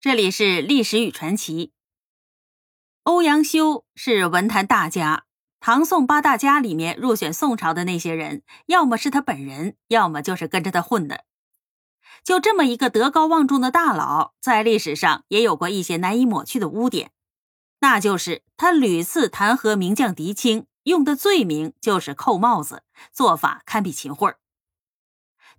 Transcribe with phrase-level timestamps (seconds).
[0.00, 1.72] 这里是历史与传奇。
[3.02, 5.24] 欧阳修是文坛大家，
[5.58, 11.24] 唐宋八大家里面入选宋朝的那些人，要么是他本人，要么就是跟着他混的。
[12.22, 17.10] 就这么一个德高望重的大佬，在历史上也有过一些难以抹去的污点，
[17.80, 24.38] 那就是他屡次弹劾名将狄青，用的罪名就是扣帽子，做法堪比秦桧儿。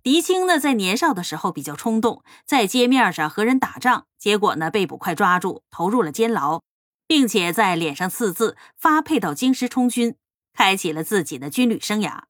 [0.02, 6.62] 狄青呢，在年少的时候比较冲动，在街面上和人打仗，结果呢被捕快抓住，投入了监牢，
[7.06, 10.16] 并且在脸上刺字，发配到京师充军，
[10.54, 12.22] 开启了自己的军旅生涯。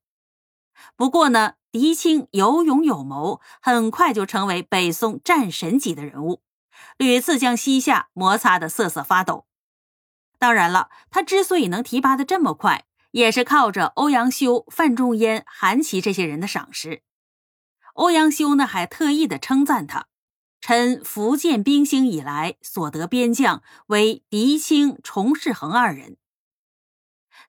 [0.96, 6.42] 不过呢，狄青有勇有谋，很快就成为北宋战神级的人物，
[6.96, 9.46] 屡次将西夏摩擦得瑟瑟发抖。
[10.38, 17.02] 当然了，他之所以能提拔的这么快，也是靠着欧阳修、范仲淹、韩琦这些人的赏识。
[17.94, 20.06] 欧阳修呢，还特意的称赞他
[20.60, 26.16] ：“臣福建兵兴以来所得边将，为狄青、崇世恒二人。”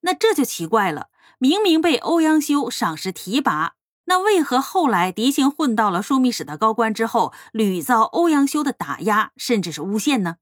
[0.01, 10.37] 那这就奇怪了，明明被欧阳修赏识提拔，那为何后来狄青混到了枢密使的高官之后，屡遭欧阳修的打压，甚至是诬陷呢？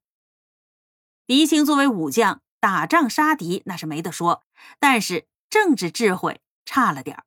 [1.27, 4.43] 狄青作为武将，打仗杀敌那是没得说，
[4.79, 7.23] 但是政治智慧差了点儿。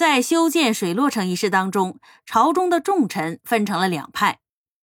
[0.00, 4.40] 在修建水洛城一事当中，朝中的重臣分成了两派，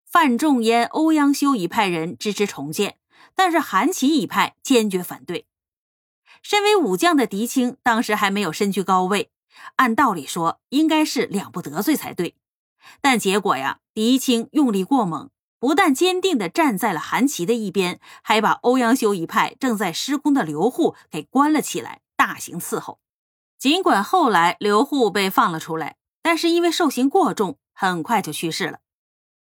[0.08, 2.98] 范仲淹、欧阳修一派人支持重建，
[3.34, 5.48] 但是韩琦一派坚决反对。
[6.40, 9.32] 身为武将的狄青当时还没有身居高位，
[9.74, 12.36] 按道理说应该是两不得罪才对，
[13.00, 23.01] 但结果呀，狄青用力过猛，不但坚定地站在了韩琦的一边，还把欧阳修一派正在施工的刘户给关了起来，大刑伺候。
[23.62, 28.80] 尽管后来刘户被放了出来，但是因为受刑过重，很快就去世了。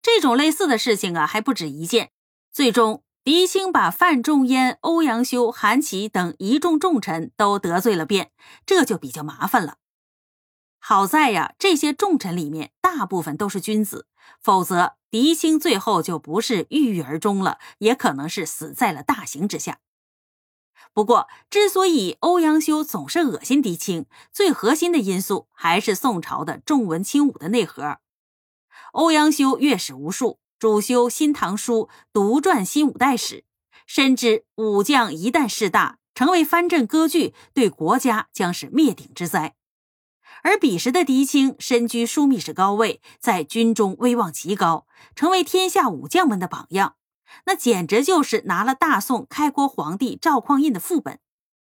[0.02, 2.12] 这种类似的事情啊，还不止一件。
[2.52, 8.32] 最终，狄青把范仲淹、欧阳修、韩琦等一众重臣都得罪了遍，
[8.66, 9.78] 这就比较麻烦了。
[10.80, 14.08] 好在呀，这些重臣里面大部分都是君子，
[14.42, 19.80] 否则狄青最后就不是郁郁而终了，也可能是死在了大刑之下。
[20.94, 27.98] 不过，之所以欧阳修总是恶心狄青，最核心的因素还是宋朝的重文轻武的内核。
[28.92, 33.38] 欧阳修阅史无数，主修《新唐书》，独撰《新五代史》，
[33.88, 39.56] 深知武将一旦势大，成为藩镇割据，对国家将是灭顶之灾。
[40.44, 46.96] 而彼时的狄青身居枢密使高位，在军中威望极高，成为天下武将们的榜样。
[47.46, 51.20] 那简直就是拿了大宋开国皇帝赵匡胤的副本，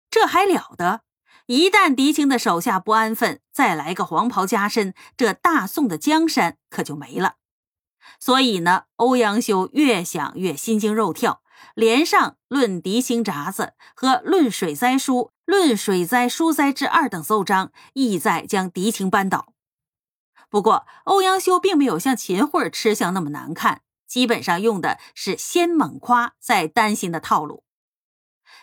[0.10, 1.02] 这还了得！
[1.48, 7.36] 一旦狄青的手下不安分，再来个黄袍加身，这大宋的江山可就没了。
[8.20, 11.42] 所以呢，欧阳修越想越心惊肉跳，
[11.74, 13.64] 连上《论狄青札子》
[13.96, 15.16] 和《论水灾书》
[15.46, 19.54] 《论水灾疏灾之二》等奏章，意在将狄青扳倒。
[20.50, 23.82] 不过，欧阳修并没有像秦桧吃相那么难看。
[24.14, 27.64] 基本上用的是先猛夸再担心的套路。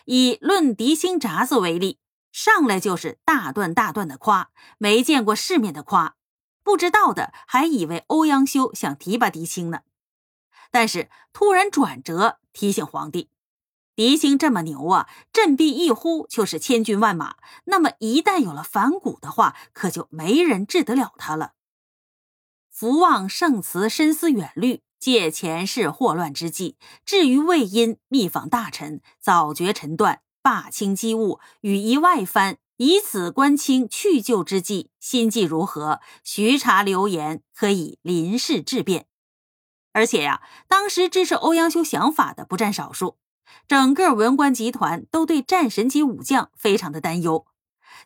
[0.05, 1.99] 以《论狄青札子》为例，
[2.31, 6.15] 上来就是大段大段的夸，没见过世面的夸，
[6.63, 9.81] 不知道的还以为欧阳修想提拔狄青呢。
[10.71, 13.29] 但是突然转折，提醒皇帝，
[13.93, 17.35] 狄青这么牛啊，振臂一呼就是千军万马，
[17.65, 21.55] 那么一旦有了反骨的话，可就没人治得了他了。
[22.69, 24.81] 福望圣慈，深思远虑。
[25.01, 36.01] 借前世祸乱之际，至于魏因密访大臣，早决臣断，罢清机务，与一外藩，以此观清去旧之计，心计如何？
[36.23, 39.07] 徐查流言，可以临事质变。
[39.91, 43.17] 而且呀，当时支持欧阳修想法的不占少数，
[43.67, 47.47] 整个文官集团都对战神级武将非常的担忧，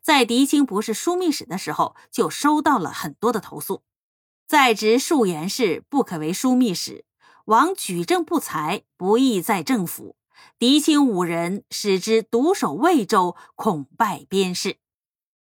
[0.01, 3.83] 在狄青不是枢密使的时候，就收到了很多的投诉。
[4.47, 7.03] 在职数言事，不可为枢密使。
[7.45, 10.15] 王举政不才，不宜在政府。
[10.59, 14.77] 嫡亲五人使之独守魏州，恐败边事。